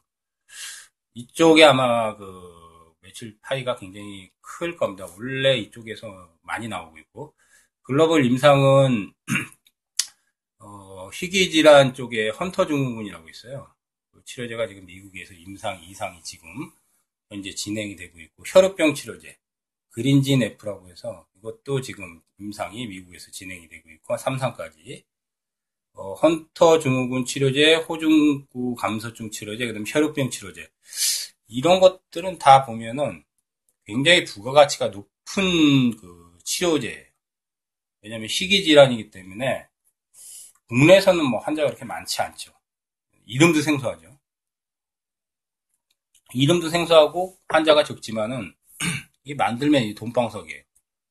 이쪽에 1.13 1.63
아마 1.63 2.15
그 2.15 2.93
매출 3.01 3.37
파이가 3.41 3.75
굉장히 3.77 4.31
클 4.41 4.75
겁니다. 4.77 5.05
원래 5.17 5.57
이쪽에서 5.57 6.07
많이 6.41 6.67
나오고 6.67 6.97
있고 6.99 7.35
글로벌 7.83 8.25
임상은 8.25 9.13
어, 10.59 11.09
희귀 11.09 11.51
질환 11.51 11.93
쪽에 11.93 12.29
헌터 12.29 12.67
증후군이라고 12.67 13.29
있어요. 13.29 13.73
그 14.21 14.25
치료제가 14.25 14.67
지금 14.67 14.85
미국에서 14.85 15.33
임상 15.33 15.83
이상이 15.83 16.21
지금 16.23 16.47
현재 17.29 17.51
진행이 17.51 17.95
되고 17.95 18.19
있고 18.19 18.43
혈우병 18.45 18.93
치료제 18.93 19.37
그린진 19.89 20.43
F라고 20.43 20.89
해서 20.89 21.27
이것도 21.37 21.81
지금 21.81 22.21
임상이 22.39 22.87
미국에서 22.87 23.31
진행이 23.31 23.67
되고 23.67 23.89
있고 23.89 24.15
3상까지 24.15 25.03
어, 25.93 26.13
헌터 26.13 26.79
증후군 26.79 27.25
치료제, 27.25 27.75
호중구 27.75 28.75
감소증 28.75 29.29
치료제, 29.29 29.67
그다음 29.67 29.83
혈우병 29.85 30.29
치료제 30.29 30.69
이런 31.47 31.81
것들은 31.81 32.37
다 32.37 32.65
보면은 32.65 33.25
굉장히 33.85 34.23
부가가치가 34.23 34.87
높은 34.87 35.97
그 35.97 36.37
치료제예요. 36.45 37.05
왜냐하면 38.01 38.27
희귀 38.29 38.63
질환이기 38.63 39.11
때문에 39.11 39.67
국내에서는 40.69 41.25
뭐 41.25 41.39
환자가 41.39 41.67
그렇게 41.67 41.83
많지 41.83 42.21
않죠. 42.21 42.53
이름도 43.25 43.61
생소하죠. 43.61 44.10
이름도 46.33 46.69
생소하고 46.69 47.37
환자가 47.49 47.83
적지만은 47.83 48.53
이 49.23 49.33
만들면 49.33 49.83
이 49.83 49.95
돈방석이에요. 49.95 50.63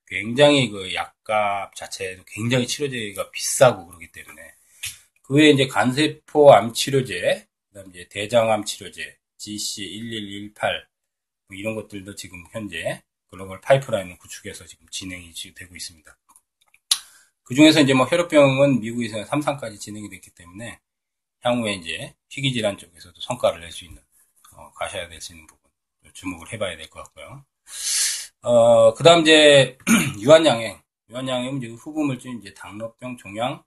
굉장히 0.06 0.68
그 0.70 0.92
약값 0.92 1.76
자체도 1.76 2.24
굉장히 2.26 2.66
치료제가 2.66 3.30
비싸고 3.30 3.86
그러기 3.86 4.10
때문에 4.10 4.42
그 5.22 5.34
외에 5.34 5.50
이제 5.50 5.68
간세포 5.68 6.52
암 6.52 6.72
치료제, 6.72 7.46
그다음 7.68 7.90
이제 7.90 8.08
대장암 8.10 8.64
치료제, 8.64 9.16
GC1118 9.38 10.60
뭐 11.48 11.56
이런 11.56 11.76
것들도 11.76 12.14
지금 12.16 12.44
현재 12.50 13.02
글로벌 13.28 13.60
파이프라인을 13.60 14.18
구축해서 14.18 14.66
지금 14.66 14.86
진행이 14.90 15.32
되고 15.54 15.76
있습니다. 15.76 16.18
그 17.44 17.54
중에서 17.54 17.80
이제 17.80 17.94
뭐 17.94 18.06
혈우병은 18.06 18.80
미국에서 18.80 19.24
3상까지 19.24 19.78
진행이 19.78 20.08
됐기 20.10 20.30
때문에 20.30 20.80
향후에 21.40 21.74
이제 21.74 22.14
희귀 22.28 22.52
질환 22.52 22.76
쪽에서도 22.76 23.20
성과를 23.20 23.60
낼 23.60 23.72
수 23.72 23.84
있는 23.84 23.98
어, 23.98 24.09
가셔야 24.80 25.08
될 25.08 25.20
수 25.20 25.32
있는 25.32 25.46
부분 25.46 25.60
주목을 26.14 26.52
해봐야 26.52 26.76
될 26.76 26.88
것 26.88 27.02
같고요. 27.04 27.44
어, 28.42 28.94
그 28.94 29.04
다음 29.04 29.20
이제, 29.20 29.76
유한양행. 30.20 30.80
유한양행은 31.10 31.60
지금 31.60 31.76
후보물질, 31.76 32.38
이제 32.38 32.54
당뇨병, 32.54 33.16
종양, 33.18 33.62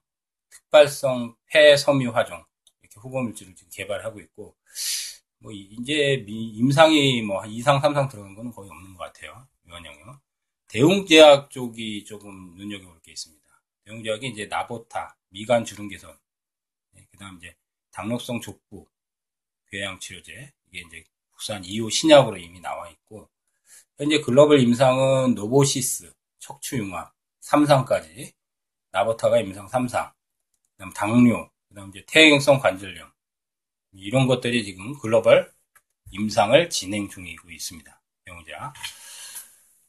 특발성 0.50 1.36
폐섬유 1.46 2.10
화종. 2.10 2.44
이렇게 2.82 2.98
후보물질을 3.00 3.54
지금 3.54 3.70
개발하고 3.72 4.20
있고, 4.20 4.56
뭐, 5.38 5.52
이제 5.52 6.24
임상이 6.28 7.22
뭐, 7.22 7.40
2상, 7.42 7.80
3상 7.80 8.10
들어간 8.10 8.34
거는 8.34 8.50
거의 8.50 8.68
없는 8.70 8.94
것 8.94 9.04
같아요. 9.04 9.46
유한양행은. 9.68 10.14
대웅제약 10.68 11.50
쪽이 11.50 12.04
조금 12.04 12.54
눈여겨볼 12.56 13.00
게 13.02 13.12
있습니다. 13.12 13.44
대웅제약이 13.84 14.26
이제 14.28 14.46
나보타, 14.46 15.16
미간 15.28 15.64
주름 15.64 15.88
개선, 15.88 16.18
네, 16.92 17.06
그 17.10 17.18
다음 17.18 17.36
이제 17.36 17.54
당뇨성 17.92 18.40
족부, 18.40 18.86
궤양 19.70 20.00
치료제, 20.00 20.52
이게 20.74 20.82
이제 20.88 21.04
국산 21.30 21.62
2호 21.62 21.90
신약으로 21.90 22.36
이미 22.36 22.60
나와 22.60 22.88
있고, 22.90 23.30
현재 23.96 24.20
글로벌 24.20 24.58
임상은 24.60 25.34
노보시스, 25.34 26.12
척추융합, 26.40 27.14
삼상까지, 27.40 28.32
나보타가 28.90 29.38
임상 29.38 29.68
3상, 29.68 30.12
그다음 30.72 30.92
당뇨, 30.92 31.48
그다음 31.68 31.90
이제 31.90 32.04
퇴행성 32.08 32.58
관절염 32.58 33.08
이런 33.92 34.26
것들이 34.26 34.64
지금 34.64 34.98
글로벌 34.98 35.52
임상을 36.10 36.68
진행 36.70 37.08
중이고 37.08 37.50
있습니다. 37.50 38.02
병자. 38.24 38.72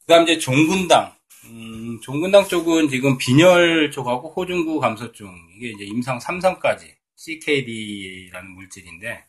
그다음 0.01 0.23
이제 0.23 0.37
종군당, 0.37 1.15
음, 1.45 1.99
종군당 2.01 2.47
쪽은 2.47 2.89
지금 2.89 3.17
빈혈 3.17 3.89
쪽하고 3.91 4.33
호중구 4.33 4.79
감소증 4.79 5.27
이게 5.55 5.69
이제 5.69 5.83
임상 5.83 6.19
3상까지 6.19 6.95
CKD라는 7.15 8.51
물질인데 8.51 9.25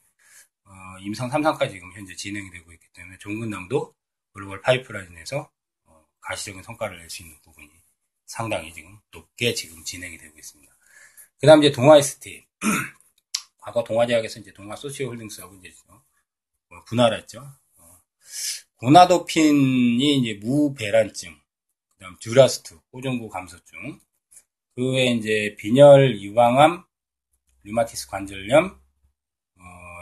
어, 0.67 0.99
임상 1.01 1.31
3상까지 1.31 1.71
지금 1.73 1.93
현재 1.93 2.15
진행이 2.15 2.51
되고 2.51 2.73
있기 2.73 2.87
때문에 2.93 3.19
종군당도 3.19 3.95
글로벌 4.33 4.61
파이프라인에서 4.61 5.51
어, 5.85 6.07
가시적인 6.21 6.63
성과를 6.63 6.99
낼 6.99 7.09
수 7.11 7.23
있는 7.23 7.37
부분이 7.43 7.71
상당히 8.27 8.73
지금 8.75 8.99
높게 9.13 9.55
지금 9.55 9.83
진행이 9.85 10.19
되고 10.19 10.37
있습니다. 10.39 10.77
그 11.41 11.47
다음 11.47 11.63
이제 11.63 11.71
동아이스티. 11.73 12.47
과거 13.59 13.83
동아제약에서 13.83 14.41
이제 14.41 14.53
동아 14.53 14.77
소시오 14.77 15.09
홀딩스하고 15.09 15.55
이제 15.59 15.73
어, 15.89 16.85
분할을 16.87 17.19
했죠. 17.19 17.41
어, 17.79 18.01
고나도핀이 18.77 20.19
이제 20.19 20.35
무배란증, 20.45 21.33
그 21.33 21.99
다음 21.99 22.17
듀라스틴, 22.21 22.79
호중구 22.93 23.29
감소증, 23.29 24.01
그 24.75 24.93
외에 24.93 25.13
이제 25.15 25.57
빈혈 25.59 26.17
유방암, 26.17 26.85
류마티스 27.65 28.09
관절염, 28.09 28.67
어, 28.67 28.86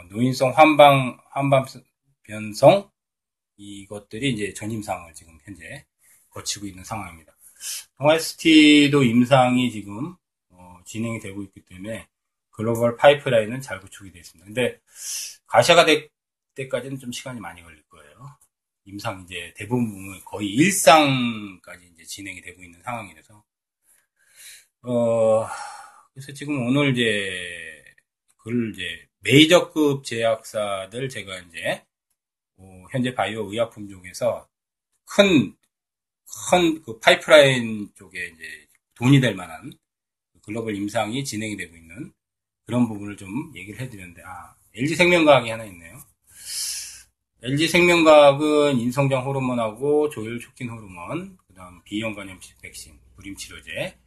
노인성 0.09 0.51
황반, 0.51 1.17
황반 1.29 1.65
변성, 2.23 2.89
이것들이 3.57 4.33
이제 4.33 4.53
전임상을 4.53 5.13
지금 5.13 5.37
현재 5.43 5.85
거치고 6.29 6.65
있는 6.65 6.83
상황입니다. 6.83 7.35
동아에스티도 7.97 9.03
임상이 9.03 9.71
지금 9.71 10.15
어, 10.49 10.79
진행이 10.85 11.19
되고 11.19 11.41
있기 11.43 11.61
때문에 11.65 12.07
글로벌 12.51 12.95
파이프라인은 12.95 13.61
잘 13.61 13.79
구축이 13.79 14.11
되어 14.11 14.19
있습니다. 14.19 14.45
근데 14.45 14.79
가시화가 15.47 15.85
될 15.85 16.09
때까지는 16.55 16.99
좀 16.99 17.11
시간이 17.11 17.39
많이 17.39 17.61
걸릴 17.61 17.83
거예요. 17.83 18.37
임상 18.85 19.23
이제 19.23 19.53
대부분 19.57 20.23
거의 20.23 20.49
일상까지 20.49 21.89
이제 21.93 22.03
진행이 22.03 22.41
되고 22.41 22.63
있는 22.63 22.81
상황이라서 22.83 23.43
어 24.83 25.47
그래서 26.13 26.31
지금 26.33 26.67
오늘 26.67 26.91
이제 26.91 27.83
글 28.37 28.73
이제 28.73 29.07
메이저급 29.25 30.03
제약사들 30.03 31.09
제가 31.09 31.39
이제 31.39 31.83
어, 32.57 32.85
현재 32.91 33.13
바이오 33.15 33.51
의약품 33.51 33.89
중에서 33.89 34.47
큰, 35.05 35.55
큰 36.51 36.83
그 36.83 36.99
파이프라인 36.99 37.89
쪽에 37.95 38.27
이제 38.27 38.43
돈이 38.93 39.19
될 39.19 39.33
만한 39.33 39.73
글로벌 40.43 40.75
임상이 40.75 41.23
진행이 41.23 41.57
되고 41.57 41.75
있는 41.75 42.13
그런 42.67 42.87
부분을 42.87 43.17
좀 43.17 43.51
얘기를 43.55 43.79
해드렸는데, 43.79 44.21
아, 44.23 44.55
LG생명과학이 44.75 45.49
하나 45.49 45.65
있네요. 45.65 45.97
LG생명과학은 47.41 48.79
인성장 48.79 49.25
호르몬하고 49.25 50.09
조혈 50.09 50.39
촉진 50.39 50.69
호르몬, 50.69 51.37
그 51.47 51.53
다음 51.55 51.81
B형 51.83 52.13
간염식 52.13 52.61
백신, 52.61 52.99
불임 53.15 53.35
치료제. 53.35 53.97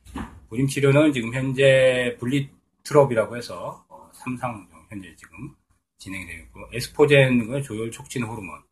불임 0.48 0.68
치료는 0.68 1.12
지금 1.12 1.35
현재 1.35 2.16
폴리트롭이라고 2.20 3.37
해서 3.37 3.85
어, 3.88 4.11
3상 4.14 4.68
현재 4.88 5.14
지금 5.16 5.55
진행이 5.98 6.27
되고 6.27 6.42
있고, 6.44 6.68
에스포젠은 6.72 7.62
조혈 7.62 7.90
촉진 7.90 8.22
호르몬. 8.24 8.62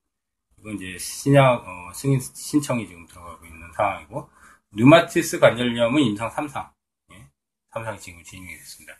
이건 0.58 0.76
이제 0.76 0.98
신약, 0.98 1.66
어, 1.66 1.92
승인, 1.94 2.20
신청이 2.20 2.86
지금 2.86 3.06
들어가고 3.06 3.44
있는 3.46 3.72
상황이고, 3.74 4.30
류마티스 4.72 5.38
관절염은 5.38 6.02
임상 6.02 6.30
3상, 6.30 6.72
예, 7.12 7.28
3상이 7.70 8.00
지금 8.00 8.22
진행이 8.22 8.56
됐습니다. 8.58 8.94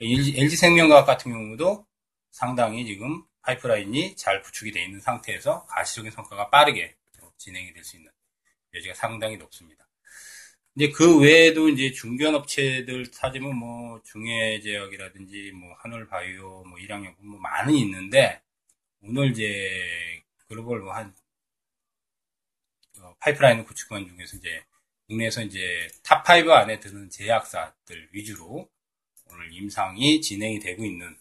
LG, 0.00 0.56
생명과학 0.56 1.06
같은 1.06 1.32
경우도 1.32 1.86
상당히 2.30 2.86
지금 2.86 3.22
파이프라인이 3.42 4.16
잘 4.16 4.42
구축이 4.42 4.72
되어 4.72 4.84
있는 4.84 5.00
상태에서 5.00 5.66
가시적인 5.66 6.10
성과가 6.10 6.50
빠르게 6.50 6.96
진행이 7.38 7.72
될 7.72 7.84
수 7.84 7.96
있는 7.96 8.10
여지가 8.74 8.94
상당히 8.94 9.36
높습니다. 9.36 9.86
이제 10.76 10.90
그 10.90 11.18
외에도 11.20 11.68
이제 11.68 11.92
중견 11.92 12.34
업체들 12.34 13.10
찾으면 13.12 13.56
뭐 13.56 14.00
중해제약이라든지 14.04 15.52
뭐 15.52 15.74
한올바이오, 15.78 16.64
뭐 16.64 16.78
일양약품 16.78 17.26
뭐 17.28 17.40
많이 17.40 17.80
있는데 17.80 18.40
오늘 19.02 19.30
이제 19.32 20.22
글로벌 20.48 20.80
뭐한 20.80 21.14
어, 23.00 23.14
파이프라인 23.20 23.64
구축관 23.64 24.06
중에서 24.06 24.36
이제 24.36 24.64
국내에서 25.08 25.42
이제 25.42 25.88
top 26.04 26.38
5 26.38 26.50
안에 26.50 26.80
드는 26.80 27.10
제약사들 27.10 28.10
위주로 28.12 28.68
오늘 29.32 29.52
임상이 29.52 30.20
진행이 30.20 30.60
되고 30.60 30.84
있는 30.84 31.16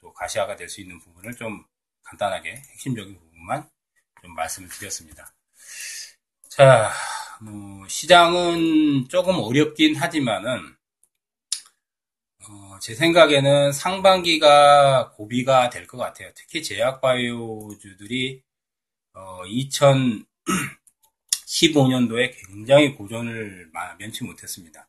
또 0.00 0.12
가시화가 0.12 0.56
될 0.56 0.68
수 0.68 0.80
있는 0.80 0.98
부분을 1.00 1.34
좀 1.36 1.64
간단하게 2.04 2.52
핵심적인 2.56 3.18
부분만 3.18 3.68
좀 4.22 4.34
말씀을 4.34 4.68
드렸습니다. 4.68 5.34
자, 6.48 6.92
뭐 7.42 7.88
시장은 7.88 9.08
조금 9.08 9.34
어렵긴 9.40 9.96
하지만은 9.96 10.76
어, 12.48 12.78
제 12.80 12.94
생각에는 12.94 13.72
상반기가 13.72 15.10
고비가 15.12 15.70
될 15.70 15.86
것 15.86 15.98
같아요. 15.98 16.30
특히 16.34 16.62
제약바이오주들이 16.62 18.42
어, 19.14 19.42
2015년도에 19.46 20.26
굉장히 22.46 22.94
고전을 22.94 23.70
면치 23.98 24.24
못했습니다. 24.24 24.88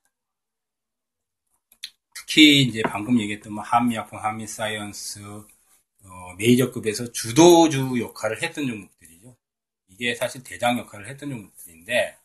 특히 2.14 2.62
이제 2.64 2.82
방금 2.84 3.20
얘기했던 3.20 3.54
뭐 3.54 3.64
한미약품, 3.64 4.20
한미사이언스, 4.20 5.20
어, 6.06 6.34
메이저급에서 6.38 7.12
주도주 7.12 8.00
역할을 8.00 8.42
했던 8.44 8.68
종목들이죠. 8.68 9.36
이게 9.90 10.16
사실 10.16 10.44
대장 10.44 10.80
역할을 10.80 11.10
했던 11.10 11.32
종목들인데 11.32 12.19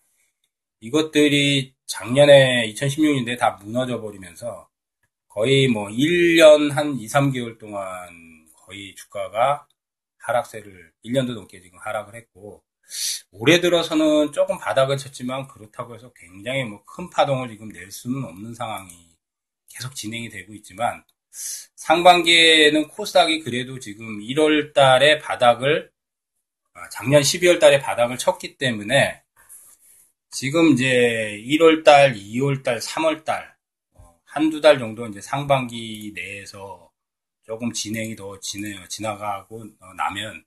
이것들이 0.84 1.74
작년에 1.86 2.70
2016년도에 2.72 3.38
다 3.38 3.58
무너져 3.62 4.02
버리면서 4.02 4.68
거의 5.28 5.66
뭐 5.66 5.88
1년 5.88 6.70
한 6.72 6.98
2, 6.98 7.06
3개월 7.06 7.58
동안 7.58 8.46
거의 8.54 8.94
주가가 8.94 9.66
하락세를 10.18 10.92
1년도 11.06 11.34
넘게 11.34 11.62
지금 11.62 11.78
하락을 11.78 12.14
했고 12.14 12.62
올해 13.30 13.60
들어서는 13.60 14.32
조금 14.32 14.58
바닥을 14.58 14.98
쳤지만 14.98 15.48
그렇다고 15.48 15.94
해서 15.94 16.12
굉장히 16.14 16.64
뭐 16.64 16.84
큰 16.84 17.08
파동을 17.08 17.48
지금 17.48 17.68
낼 17.70 17.90
수는 17.90 18.22
없는 18.22 18.54
상황이 18.54 18.90
계속 19.70 19.94
진행이 19.94 20.28
되고 20.28 20.52
있지만 20.54 21.02
상반기에는 21.76 22.88
코스닥이 22.88 23.40
그래도 23.40 23.80
지금 23.80 24.20
1월 24.20 24.74
달에 24.74 25.18
바닥을 25.18 25.90
아, 26.74 26.88
작년 26.90 27.22
12월 27.22 27.58
달에 27.58 27.80
바닥을 27.80 28.18
쳤기 28.18 28.58
때문에 28.58 29.23
지금 30.34 30.72
이제 30.72 31.40
1월 31.46 31.84
달, 31.84 32.14
2월 32.14 32.64
달, 32.64 32.80
3월 32.80 33.24
달 33.24 33.54
어, 33.92 34.18
한두 34.24 34.60
달 34.60 34.80
정도 34.80 35.06
이제 35.06 35.20
상반기 35.20 36.10
내에서 36.12 36.90
조금 37.44 37.72
진행이 37.72 38.16
더 38.16 38.40
지내, 38.40 38.76
지나가고 38.88 39.64
나면 39.96 40.44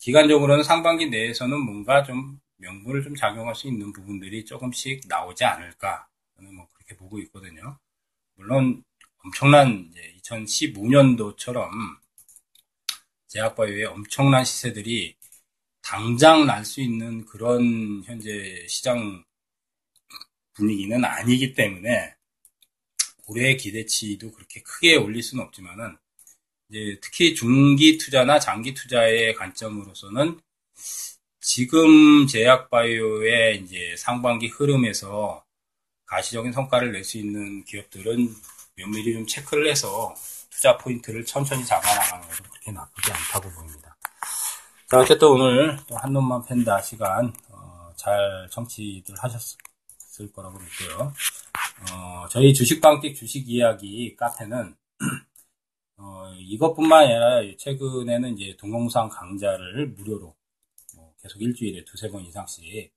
기간적으로는 0.00 0.64
상반기 0.64 1.08
내에서는 1.10 1.60
뭔가 1.60 2.02
좀 2.02 2.40
명분을 2.56 3.04
좀 3.04 3.14
작용할 3.14 3.54
수 3.54 3.68
있는 3.68 3.92
부분들이 3.92 4.44
조금씩 4.44 5.02
나오지 5.06 5.44
않을까 5.44 6.08
저는 6.34 6.52
뭐 6.52 6.66
그렇게 6.74 6.96
보고 6.96 7.20
있거든요. 7.20 7.78
물론 8.34 8.82
엄청난 9.24 9.90
이제 9.92 10.12
2015년도처럼 10.24 11.70
제약바이오의 13.28 13.84
엄청난 13.84 14.44
시세들이 14.44 15.14
당장 15.84 16.46
날 16.46 16.64
수 16.64 16.80
있는 16.80 17.26
그런 17.26 18.02
현재 18.04 18.66
시장 18.68 19.22
분위기는 20.54 21.04
아니기 21.04 21.52
때문에 21.54 22.14
올해 23.26 23.56
기대치도 23.56 24.32
그렇게 24.32 24.62
크게 24.62 24.96
올릴 24.96 25.22
수는 25.22 25.44
없지만은 25.44 25.96
이제 26.70 26.98
특히 27.02 27.34
중기 27.34 27.98
투자나 27.98 28.38
장기 28.40 28.72
투자의 28.72 29.34
관점으로서는 29.34 30.40
지금 31.40 32.26
제약바이오의 32.26 33.62
이제 33.62 33.94
상반기 33.98 34.48
흐름에서 34.48 35.44
가시적인 36.06 36.52
성과를 36.52 36.92
낼 36.92 37.04
수 37.04 37.18
있는 37.18 37.64
기업들은 37.64 38.34
면밀히 38.76 39.12
좀 39.12 39.26
체크를 39.26 39.68
해서 39.70 40.14
투자 40.48 40.78
포인트를 40.78 41.24
천천히 41.26 41.64
잡아나가는 41.66 42.26
것도 42.28 42.50
그렇게 42.50 42.72
나쁘지 42.72 43.12
않다고 43.12 43.50
보입니다. 43.50 43.93
자, 44.86 45.00
어쨌든 45.00 45.28
오늘 45.28 45.78
한 45.94 46.12
놈만 46.12 46.44
팬다 46.44 46.82
시간 46.82 47.32
어, 47.50 47.90
잘 47.96 48.46
청취들 48.50 49.14
하셨을 49.16 50.30
거라고 50.34 50.58
믿고요. 50.58 51.12
어, 51.90 52.28
저희 52.28 52.52
주식방틱 52.52 53.16
주식 53.16 53.48
이야기 53.48 54.14
카페는 54.14 54.76
어, 55.96 56.34
이것뿐만 56.38 57.04
아니라 57.04 57.56
최근에는 57.58 58.36
이제 58.36 58.56
동영상 58.58 59.08
강좌를 59.08 59.88
무료로 59.88 60.34
뭐 60.96 61.14
계속 61.22 61.40
일주일에 61.40 61.82
두세 61.86 62.10
번 62.10 62.22
이상씩 62.22 62.92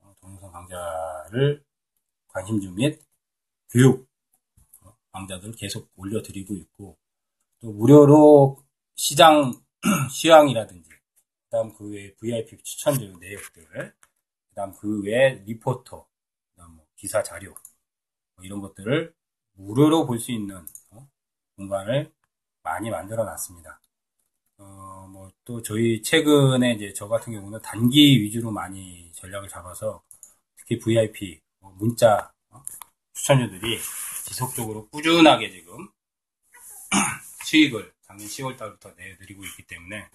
어, 0.00 0.14
동영상 0.20 0.52
강좌를 0.52 1.64
관심주 2.28 2.70
및 2.72 3.00
교육 3.70 4.06
어, 4.82 4.94
강좌들 5.10 5.52
계속 5.52 5.90
올려드리고 5.96 6.54
있고 6.54 6.98
또 7.60 7.72
무료로 7.72 8.62
시장 8.94 9.54
시황이라든지 10.12 10.94
그다음 11.54 11.72
그 11.72 11.88
외에 11.88 12.12
VIP 12.16 12.56
추천주 12.64 13.16
내역들 13.20 13.94
그다음 14.48 14.74
그 14.74 15.02
외에 15.02 15.34
리포터 15.46 16.04
그다음 16.50 16.74
뭐 16.74 16.86
기사 16.96 17.22
자료 17.22 17.54
뭐 18.34 18.44
이런 18.44 18.60
것들을 18.60 19.14
무료로 19.52 20.06
볼 20.06 20.18
수 20.18 20.32
있는 20.32 20.66
어, 20.90 21.08
공간을 21.56 22.12
많이 22.64 22.90
만들어 22.90 23.24
놨습니다. 23.24 23.80
어, 24.58 25.08
뭐, 25.12 25.30
또 25.44 25.62
저희 25.62 26.02
최근에 26.02 26.72
이제 26.74 26.92
저 26.92 27.06
같은 27.06 27.32
경우는 27.32 27.60
단기 27.62 28.20
위주로 28.20 28.50
많이 28.50 29.12
전략을 29.12 29.48
잡아서 29.48 30.02
특히 30.56 30.78
VIP, 30.78 31.40
뭐 31.60 31.72
문자, 31.78 32.32
어, 32.50 32.62
추천주들이 33.12 33.78
지속적으로 34.26 34.88
꾸준하게 34.88 35.50
지금 35.50 35.88
수익을 37.44 37.92
작년 38.02 38.26
10월 38.26 38.56
달부터 38.56 38.92
내드리고 38.96 39.44
있기 39.44 39.66
때문에, 39.66 40.08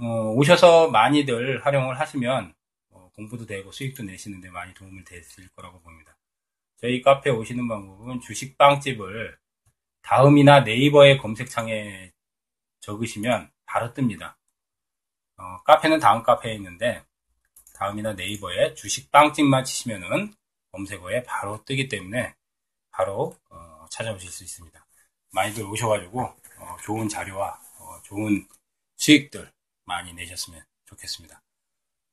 어, 0.00 0.32
오셔서 0.34 0.88
많이들 0.90 1.64
활용을 1.64 2.00
하시면, 2.00 2.54
어, 2.90 3.10
공부도 3.14 3.46
되고 3.46 3.70
수익도 3.70 4.02
내시는데 4.04 4.48
많이 4.50 4.72
도움을 4.74 5.04
되실 5.04 5.48
거라고 5.50 5.80
봅니다. 5.80 6.16
저희 6.78 7.02
카페 7.02 7.28
오시는 7.30 7.68
방법은 7.68 8.20
주식빵집을 8.20 9.38
다음이나 10.02 10.60
네이버의 10.60 11.18
검색창에 11.18 12.12
적으시면 12.80 13.50
바로 13.66 13.92
뜹니다. 13.92 14.36
어, 15.36 15.62
카페는 15.64 16.00
다음 16.00 16.22
카페에 16.22 16.54
있는데 16.54 17.04
다음이나 17.74 18.14
네이버에 18.14 18.74
주식빵집만 18.74 19.64
치시면은 19.64 20.34
검색어에 20.72 21.24
바로 21.24 21.62
뜨기 21.64 21.88
때문에 21.88 22.34
바로 22.90 23.36
어, 23.50 23.86
찾아오실 23.90 24.30
수 24.30 24.44
있습니다. 24.44 24.86
많이들 25.32 25.64
오셔가지고 25.64 26.22
어, 26.22 26.76
좋은 26.82 27.08
자료와 27.08 27.60
어, 27.78 28.02
좋은 28.04 28.46
수익들 28.96 29.50
많이 29.90 30.12
내셨으면 30.14 30.64
좋겠습니다. 30.86 31.42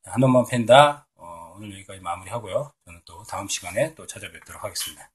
한번만 0.06 0.46
팬다 0.50 1.08
어, 1.16 1.54
오늘 1.56 1.72
여기까지 1.74 2.00
마무리하고요. 2.02 2.74
저는 2.86 3.02
또 3.06 3.24
다음 3.24 3.48
시간에 3.48 3.94
또 3.94 4.08
찾아뵙도록 4.08 4.63
하겠습니다. 4.63 5.12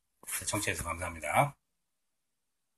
청취해서 0.47 0.85
감사합니다. 0.85 1.57